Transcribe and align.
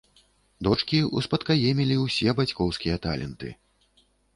Дочкі 0.67 1.01
ўспадкаемілі 1.19 2.01
ўсе 2.07 2.29
бацькоўскія 2.43 2.95
таленты. 3.09 3.59